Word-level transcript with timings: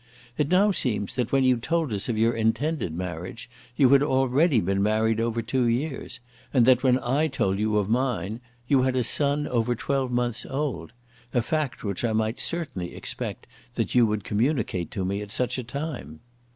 It 0.35 0.49
now 0.49 0.71
seems 0.71 1.13
that 1.13 1.31
when 1.31 1.43
you 1.43 1.57
told 1.57 1.93
us 1.93 2.09
of 2.09 2.17
your 2.17 2.33
intended 2.33 2.91
marriage 2.91 3.51
you 3.75 3.89
had 3.89 4.01
already 4.01 4.59
been 4.59 4.81
married 4.81 5.19
over 5.19 5.43
two 5.43 5.67
years, 5.67 6.19
and 6.51 6.65
that 6.65 6.81
when 6.81 6.97
I 6.97 7.27
told 7.27 7.59
you 7.59 7.77
of 7.77 7.87
mine 7.87 8.41
you 8.67 8.81
had 8.81 8.95
a 8.95 9.03
son 9.03 9.45
over 9.45 9.75
twelve 9.75 10.09
months 10.11 10.43
old, 10.49 10.91
a 11.35 11.41
fact 11.43 11.83
which 11.83 12.03
I 12.03 12.13
might 12.13 12.39
certainly 12.39 12.95
expect 12.95 13.45
that 13.75 13.93
you 13.93 14.07
would 14.07 14.23
communicate 14.23 14.89
to 14.89 15.05
me 15.05 15.21
at 15.21 15.29
such 15.29 15.59
a 15.59 15.63
time. 15.63 16.21